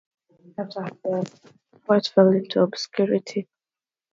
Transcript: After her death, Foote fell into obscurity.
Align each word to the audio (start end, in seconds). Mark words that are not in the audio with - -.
After 0.57 0.81
her 0.81 0.89
death, 1.03 1.39
Foote 1.85 2.07
fell 2.07 2.29
into 2.29 2.61
obscurity. 2.63 3.47